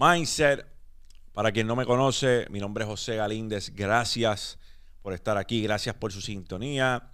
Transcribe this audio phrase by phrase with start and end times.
[0.00, 0.66] Mindset.
[1.34, 3.68] Para quien no me conoce, mi nombre es José Galíndez.
[3.74, 4.58] Gracias
[5.02, 7.12] por estar aquí, gracias por su sintonía.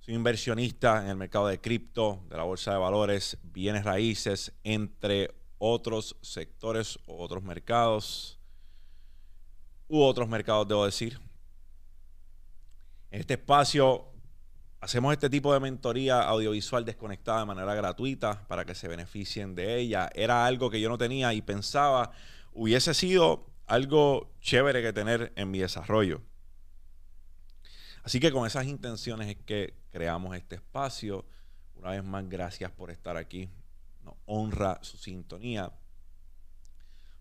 [0.00, 5.34] Soy inversionista en el mercado de cripto, de la bolsa de valores, bienes raíces, entre
[5.56, 8.38] otros sectores o otros mercados,
[9.88, 11.18] u otros mercados, debo decir.
[13.12, 14.12] En este espacio
[14.80, 19.76] hacemos este tipo de mentoría audiovisual desconectada de manera gratuita para que se beneficien de
[19.76, 20.10] ella.
[20.14, 22.12] Era algo que yo no tenía y pensaba
[22.52, 26.22] hubiese sido algo chévere que tener en mi desarrollo.
[28.02, 31.26] Así que con esas intenciones es que creamos este espacio.
[31.74, 33.50] Una vez más, gracias por estar aquí.
[34.04, 35.72] Nos honra su sintonía.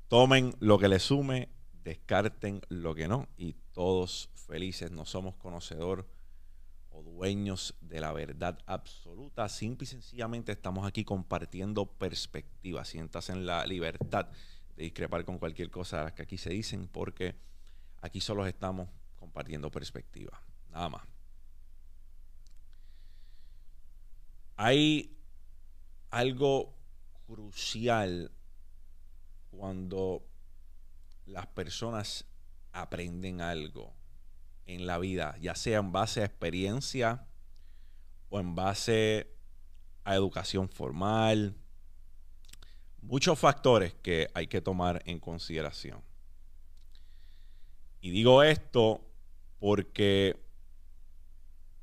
[0.08, 1.50] Tomen lo que les sume,
[1.84, 4.92] descarten lo que no y todos felices.
[4.92, 6.08] No somos conocedor
[6.96, 9.50] o dueños de la verdad absoluta.
[9.50, 12.88] Simple y sencillamente estamos aquí compartiendo perspectivas.
[12.88, 14.30] Sientas en la libertad
[14.76, 17.36] de discrepar con cualquier cosa que aquí se dicen porque
[18.02, 20.40] aquí solo estamos compartiendo perspectivas.
[20.70, 21.04] Nada más.
[24.58, 25.18] Hay
[26.12, 26.74] algo
[27.28, 28.32] crucial
[29.52, 30.26] cuando
[31.26, 32.26] las personas
[32.72, 33.94] aprenden algo
[34.66, 37.26] en la vida, ya sea en base a experiencia
[38.30, 39.32] o en base
[40.04, 41.56] a educación formal.
[43.02, 46.02] Muchos factores que hay que tomar en consideración.
[48.02, 49.02] Y digo esto
[49.60, 50.40] porque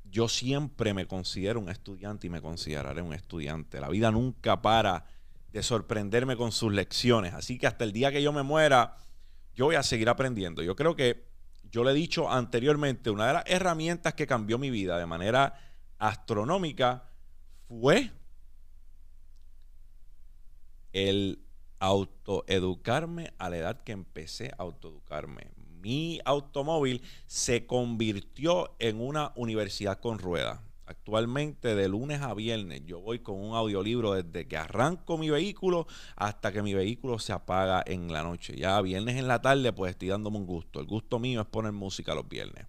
[0.05, 3.79] yo siempre me considero un estudiante y me consideraré un estudiante.
[3.79, 5.05] La vida nunca para
[5.51, 7.33] de sorprenderme con sus lecciones.
[7.33, 8.95] Así que hasta el día que yo me muera,
[9.55, 10.63] yo voy a seguir aprendiendo.
[10.63, 11.32] Yo creo que
[11.73, 15.59] yo le he dicho anteriormente, una de las herramientas que cambió mi vida de manera
[15.97, 17.09] astronómica
[17.67, 18.11] fue
[20.93, 21.43] el
[21.79, 25.51] autoeducarme a la edad que empecé a autoeducarme
[25.83, 30.61] mi automóvil se convirtió en una universidad con ruedas.
[30.85, 35.87] Actualmente de lunes a viernes yo voy con un audiolibro desde que arranco mi vehículo
[36.15, 38.55] hasta que mi vehículo se apaga en la noche.
[38.57, 40.79] Ya viernes en la tarde pues estoy dándome un gusto.
[40.79, 42.67] El gusto mío es poner música los viernes.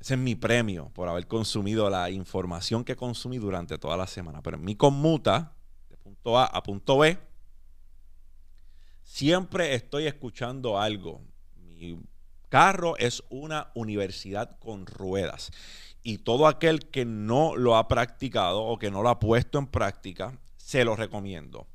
[0.00, 4.42] Ese es mi premio por haber consumido la información que consumí durante toda la semana.
[4.42, 5.54] Pero en mi conmuta,
[5.88, 7.16] de punto A a punto B,
[9.04, 11.20] Siempre estoy escuchando algo.
[11.56, 12.00] Mi
[12.48, 15.52] carro es una universidad con ruedas.
[16.06, 19.66] Y todo aquel que no lo ha practicado o que no lo ha puesto en
[19.66, 21.66] práctica, se lo recomiendo.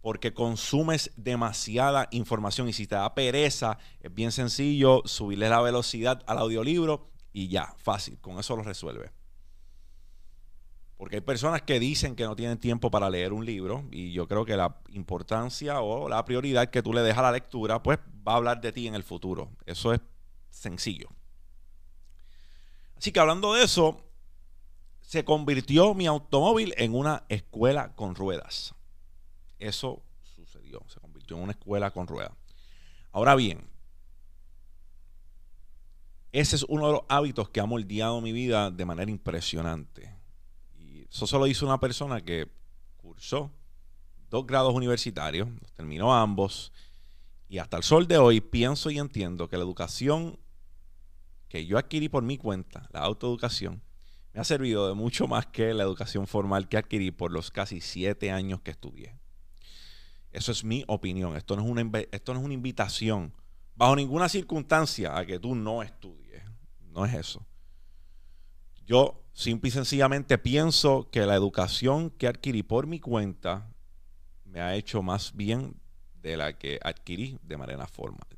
[0.00, 6.24] Porque consumes demasiada información y si te da pereza, es bien sencillo subirle la velocidad
[6.26, 9.12] al audiolibro y ya, fácil, con eso lo resuelve.
[10.96, 14.26] Porque hay personas que dicen que no tienen tiempo para leer un libro y yo
[14.26, 18.00] creo que la importancia o la prioridad que tú le dejas a la lectura, pues
[18.26, 19.50] va a hablar de ti en el futuro.
[19.66, 20.00] Eso es
[20.50, 21.08] sencillo.
[23.02, 24.00] Así que hablando de eso,
[25.00, 28.76] se convirtió mi automóvil en una escuela con ruedas.
[29.58, 32.30] Eso sucedió, se convirtió en una escuela con ruedas.
[33.10, 33.68] Ahora bien,
[36.30, 40.22] ese es uno de los hábitos que ha moldeado mi vida de manera impresionante
[41.12, 42.48] eso solo hizo una persona que
[42.96, 43.50] cursó
[44.30, 45.46] dos grados universitarios,
[45.76, 46.72] terminó ambos,
[47.50, 50.38] y hasta el sol de hoy pienso y entiendo que la educación
[51.52, 53.82] que yo adquirí por mi cuenta, la autoeducación,
[54.32, 57.82] me ha servido de mucho más que la educación formal que adquirí por los casi
[57.82, 59.18] siete años que estudié.
[60.30, 61.36] Eso es mi opinión.
[61.36, 63.34] Esto no es una, esto no es una invitación,
[63.76, 66.42] bajo ninguna circunstancia, a que tú no estudies.
[66.90, 67.46] No es eso.
[68.86, 73.70] Yo Simple y sencillamente pienso que la educación que adquirí por mi cuenta
[74.44, 75.74] me ha hecho más bien
[76.14, 78.31] de la que adquirí de manera formal.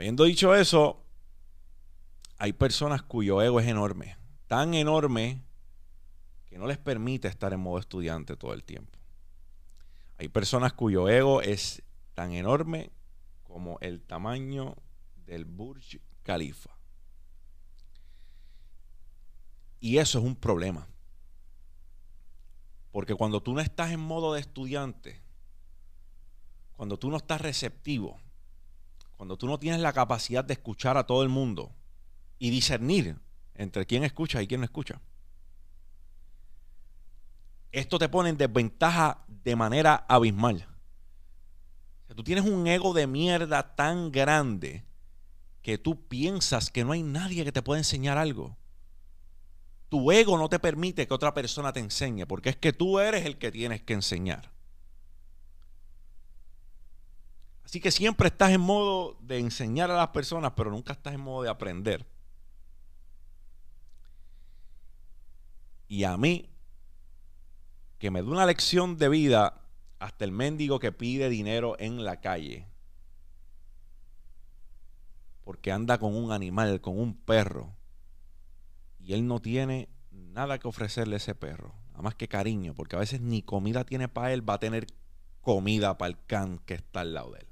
[0.00, 1.04] Habiendo dicho eso,
[2.38, 4.16] hay personas cuyo ego es enorme,
[4.46, 5.42] tan enorme
[6.46, 8.98] que no les permite estar en modo estudiante todo el tiempo.
[10.16, 11.82] Hay personas cuyo ego es
[12.14, 12.90] tan enorme
[13.42, 14.74] como el tamaño
[15.26, 16.70] del Burj Khalifa.
[19.80, 20.88] Y eso es un problema.
[22.90, 25.20] Porque cuando tú no estás en modo de estudiante,
[26.72, 28.18] cuando tú no estás receptivo,
[29.20, 31.74] cuando tú no tienes la capacidad de escuchar a todo el mundo
[32.38, 33.18] y discernir
[33.54, 35.02] entre quién escucha y quién no escucha,
[37.70, 40.66] esto te pone en desventaja de manera abismal.
[42.16, 44.86] tú tienes un ego de mierda tan grande
[45.60, 48.56] que tú piensas que no hay nadie que te pueda enseñar algo
[49.90, 53.26] tu ego no te permite que otra persona te enseñe, porque es que tú eres
[53.26, 54.50] el que tienes que enseñar.
[57.70, 61.20] Así que siempre estás en modo de enseñar a las personas, pero nunca estás en
[61.20, 62.04] modo de aprender.
[65.86, 66.50] Y a mí,
[68.00, 69.60] que me da una lección de vida
[70.00, 72.66] hasta el mendigo que pide dinero en la calle,
[75.44, 77.72] porque anda con un animal, con un perro,
[78.98, 82.96] y él no tiene nada que ofrecerle a ese perro, nada más que cariño, porque
[82.96, 84.88] a veces ni comida tiene para él, va a tener
[85.40, 87.49] comida para el can que está al lado de él.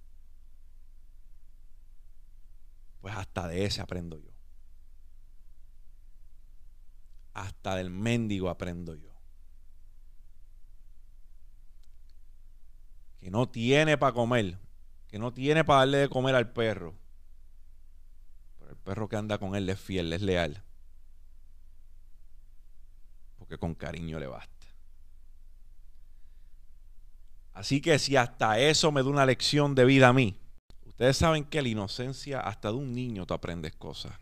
[3.00, 4.30] Pues hasta de ese aprendo yo.
[7.34, 9.10] Hasta del mendigo aprendo yo.
[13.20, 14.58] Que no tiene para comer,
[15.08, 16.94] que no tiene para darle de comer al perro.
[18.58, 20.64] Pero el perro que anda con él es fiel, es leal
[23.48, 24.54] que con cariño le basta.
[27.54, 30.38] Así que si hasta eso me da una lección de vida a mí,
[30.98, 34.18] ustedes saben que la inocencia, hasta de un niño tú aprendes cosas.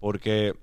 [0.00, 0.58] Porque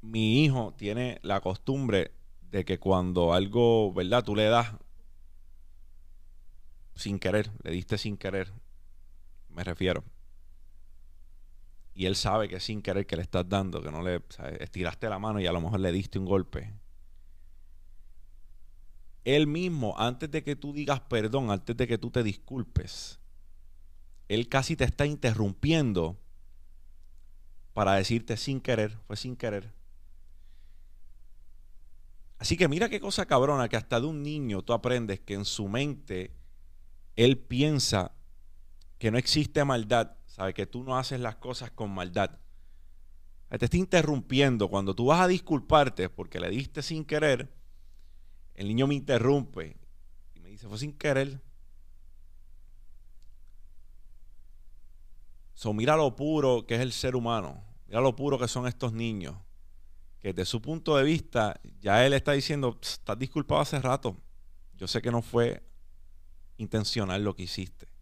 [0.00, 2.10] mi hijo tiene la costumbre
[2.50, 4.24] de que cuando algo, ¿verdad?
[4.24, 4.74] Tú le das
[6.96, 8.52] sin querer, le diste sin querer,
[9.48, 10.02] me refiero
[11.94, 14.22] y él sabe que sin querer que le estás dando, que no le
[14.60, 16.72] estiraste la mano y a lo mejor le diste un golpe.
[19.24, 23.20] Él mismo, antes de que tú digas perdón, antes de que tú te disculpes,
[24.28, 26.18] él casi te está interrumpiendo
[27.72, 29.72] para decirte sin querer, fue sin querer.
[32.38, 35.44] Así que mira qué cosa cabrona que hasta de un niño tú aprendes que en
[35.44, 36.32] su mente
[37.14, 38.12] él piensa
[38.98, 42.38] que no existe maldad Sabe que tú no haces las cosas con maldad.
[43.50, 44.68] Te está interrumpiendo.
[44.68, 47.52] Cuando tú vas a disculparte porque le diste sin querer,
[48.54, 49.76] el niño me interrumpe
[50.34, 51.40] y me dice, fue sin querer.
[55.54, 57.62] So, mira lo puro que es el ser humano.
[57.86, 59.36] Mira lo puro que son estos niños.
[60.18, 64.16] Que desde su punto de vista, ya él está diciendo, estás disculpado hace rato.
[64.76, 65.62] Yo sé que no fue
[66.56, 67.92] intencional lo que hiciste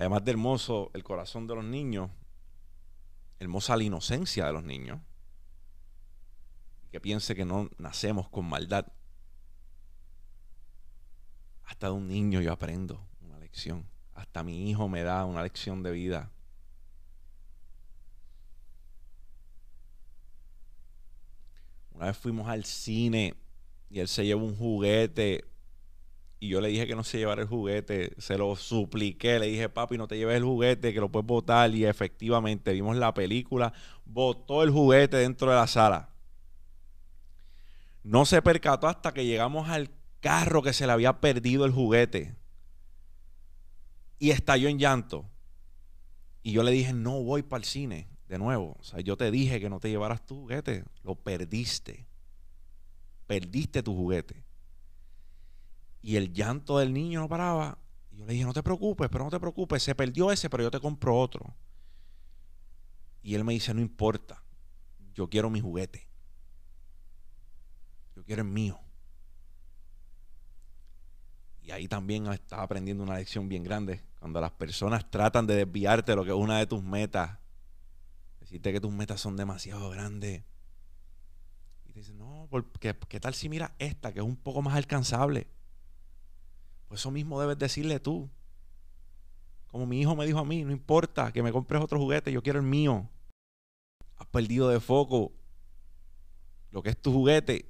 [0.00, 2.10] además de hermoso el corazón de los niños,
[3.38, 4.98] hermosa la inocencia de los niños,
[6.90, 8.86] que piense que no nacemos con maldad.
[11.64, 13.86] Hasta de un niño yo aprendo una lección.
[14.14, 16.30] Hasta mi hijo me da una lección de vida.
[21.92, 23.34] Una vez fuimos al cine
[23.90, 25.50] y él se llevó un juguete
[26.42, 29.68] y yo le dije que no se llevara el juguete, se lo supliqué, le dije,
[29.68, 31.70] papi, no te lleves el juguete, que lo puedes botar.
[31.74, 33.74] Y efectivamente vimos la película,
[34.06, 36.09] botó el juguete dentro de la sala.
[38.02, 42.36] No se percató hasta que llegamos al carro que se le había perdido el juguete.
[44.18, 45.26] Y estalló en llanto.
[46.42, 48.76] Y yo le dije, no voy para el cine de nuevo.
[48.78, 50.84] O sea, yo te dije que no te llevaras tu juguete.
[51.02, 52.06] Lo perdiste.
[53.26, 54.44] Perdiste tu juguete.
[56.02, 57.78] Y el llanto del niño no paraba.
[58.10, 60.62] Y yo le dije, no te preocupes, pero no te preocupes, se perdió ese, pero
[60.64, 61.54] yo te compro otro.
[63.22, 64.42] Y él me dice, no importa,
[65.14, 66.09] yo quiero mi juguete.
[68.30, 68.78] Yo quiero el mío.
[71.64, 74.04] Y ahí también estaba aprendiendo una lección bien grande.
[74.20, 77.40] Cuando las personas tratan de desviarte de lo que es una de tus metas,
[78.38, 80.44] decirte que tus metas son demasiado grandes.
[81.88, 84.76] Y te dicen, no, porque, ¿qué tal si mira esta que es un poco más
[84.76, 85.48] alcanzable?
[86.86, 88.30] Pues eso mismo debes decirle tú.
[89.66, 92.44] Como mi hijo me dijo a mí, no importa que me compres otro juguete, yo
[92.44, 93.08] quiero el mío.
[94.18, 95.32] Has perdido de foco
[96.70, 97.69] lo que es tu juguete.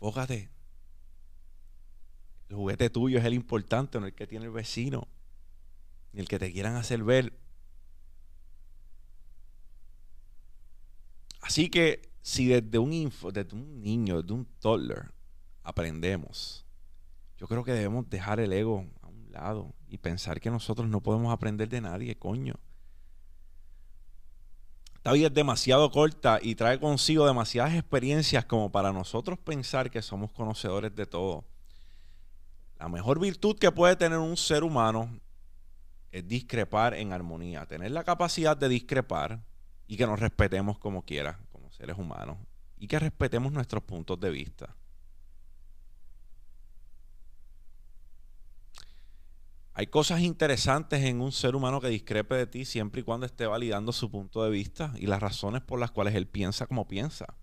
[0.00, 0.48] Enfócate.
[2.48, 5.06] El juguete tuyo es el importante, no el que tiene el vecino,
[6.12, 7.38] ni el que te quieran hacer ver.
[11.42, 15.12] Así que si desde un, info, desde un niño, desde un toddler,
[15.62, 16.64] aprendemos,
[17.36, 21.02] yo creo que debemos dejar el ego a un lado y pensar que nosotros no
[21.02, 22.54] podemos aprender de nadie, coño.
[25.00, 30.02] Esta vida es demasiado corta y trae consigo demasiadas experiencias como para nosotros pensar que
[30.02, 31.44] somos conocedores de todo.
[32.78, 35.18] La mejor virtud que puede tener un ser humano
[36.12, 39.40] es discrepar en armonía, tener la capacidad de discrepar
[39.86, 41.40] y que nos respetemos como quiera
[41.70, 42.36] seres humanos
[42.78, 44.76] y que respetemos nuestros puntos de vista.
[49.72, 53.46] Hay cosas interesantes en un ser humano que discrepe de ti siempre y cuando esté
[53.46, 57.36] validando su punto de vista y las razones por las cuales él piensa como piensa.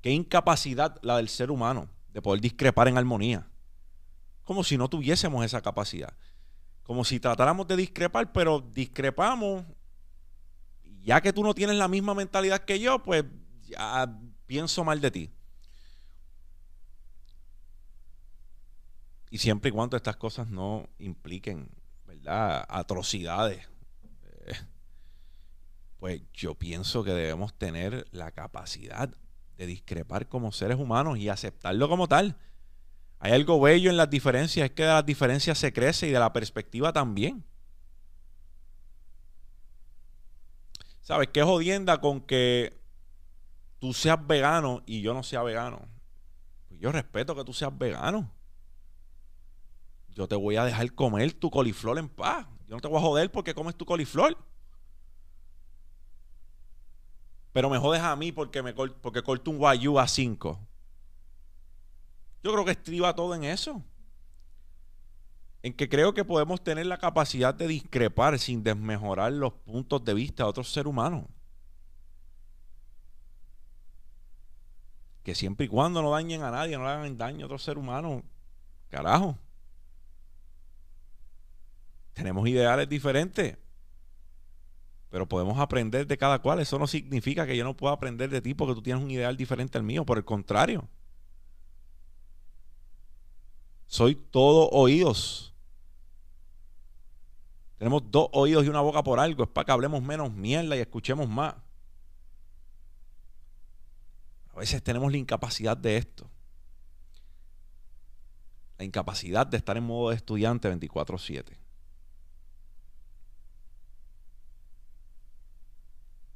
[0.00, 3.48] Qué incapacidad la del ser humano de poder discrepar en armonía.
[4.44, 6.16] Como si no tuviésemos esa capacidad.
[6.84, 9.64] Como si tratáramos de discrepar, pero discrepamos.
[11.02, 13.24] Ya que tú no tienes la misma mentalidad que yo, pues
[13.66, 15.30] ya pienso mal de ti.
[19.30, 21.68] Y siempre y cuando estas cosas no impliquen,
[22.06, 22.64] ¿verdad?
[22.68, 23.68] Atrocidades.
[24.24, 24.54] Eh,
[25.98, 29.10] pues yo pienso que debemos tener la capacidad
[29.56, 32.36] de discrepar como seres humanos y aceptarlo como tal.
[33.18, 36.20] Hay algo bello en las diferencias, es que de las diferencias se crece y de
[36.20, 37.44] la perspectiva también.
[41.02, 42.78] ¿Sabes qué jodienda con que
[43.78, 45.88] tú seas vegano y yo no sea vegano?
[46.68, 48.30] Pues yo respeto que tú seas vegano
[50.18, 52.44] yo te voy a dejar comer tu coliflor en paz.
[52.66, 54.36] Yo no te voy a joder porque comes tu coliflor.
[57.52, 58.60] Pero me jodes a mí porque,
[59.00, 60.58] porque corto un guayú a 5.
[62.42, 63.80] Yo creo que estriba todo en eso.
[65.62, 70.14] En que creo que podemos tener la capacidad de discrepar sin desmejorar los puntos de
[70.14, 71.26] vista de otros seres humanos.
[75.22, 77.78] Que siempre y cuando no dañen a nadie, no le hagan daño a otro ser
[77.78, 78.24] humano,
[78.88, 79.38] carajo
[82.18, 83.56] tenemos ideales diferentes,
[85.08, 86.58] pero podemos aprender de cada cual.
[86.58, 89.36] Eso no significa que yo no pueda aprender de ti porque tú tienes un ideal
[89.36, 90.88] diferente al mío, por el contrario.
[93.86, 95.54] Soy todo oídos.
[97.78, 99.44] Tenemos dos oídos y una boca por algo.
[99.44, 101.54] Es para que hablemos menos mierda y escuchemos más.
[104.52, 106.28] A veces tenemos la incapacidad de esto.
[108.76, 111.67] La incapacidad de estar en modo de estudiante 24/7.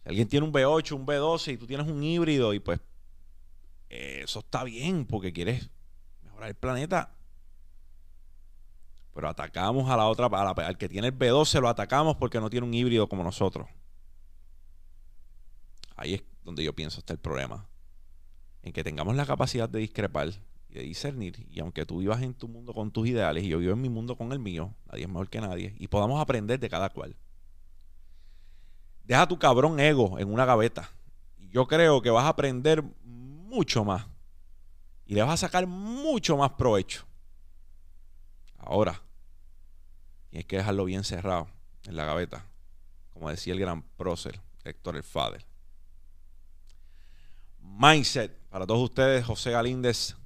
[0.03, 2.81] Si alguien tiene un B8, un B12 y tú tienes un híbrido y pues
[3.89, 5.71] eso está bien porque quieres
[6.23, 7.15] mejorar el planeta.
[9.15, 12.67] Pero atacamos a la otra, al que tiene el B12 lo atacamos porque no tiene
[12.67, 13.69] un híbrido como nosotros.
[15.97, 17.69] Ahí es donde yo pienso está el problema.
[18.63, 20.31] En que tengamos la capacidad de discrepar
[20.71, 21.47] y de discernir.
[21.51, 23.91] Y aunque tú vivas en tu mundo con tus ideales y yo vivo en mi
[23.91, 25.75] mundo con el mío, nadie es mejor que nadie.
[25.79, 27.15] Y podamos aprender de cada cual.
[29.05, 30.91] Deja tu cabrón ego en una gaveta.
[31.51, 34.07] Yo creo que vas a aprender mucho más.
[35.07, 37.05] Y le vas a sacar mucho más provecho.
[38.59, 39.03] Ahora,
[40.31, 41.49] tienes que dejarlo bien cerrado
[41.85, 42.47] en la gaveta.
[43.13, 45.45] Como decía el gran prócer, Héctor el Fader.
[47.61, 48.33] Mindset.
[48.49, 50.17] Para todos ustedes, José Galíndez,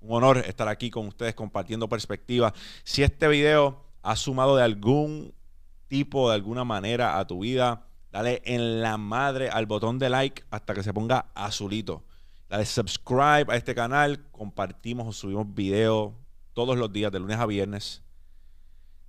[0.00, 2.52] un honor estar aquí con ustedes compartiendo perspectivas.
[2.84, 5.34] Si este video ha sumado de algún
[5.88, 10.44] tipo, de alguna manera a tu vida, Dale en la madre al botón de like
[10.50, 12.04] hasta que se ponga azulito.
[12.48, 14.26] Dale subscribe a este canal.
[14.30, 16.12] Compartimos o subimos videos
[16.54, 18.02] todos los días, de lunes a viernes.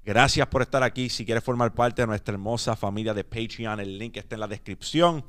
[0.04, 1.10] Gracias por estar aquí.
[1.10, 4.48] Si quieres formar parte de nuestra hermosa familia de Patreon, el link está en la
[4.48, 5.26] descripción.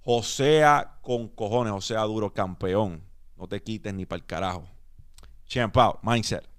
[0.00, 3.02] Josea con cojones, Josea duro campeón.
[3.36, 4.64] No te quites ni para el carajo.
[5.46, 6.53] Champ out, mindset.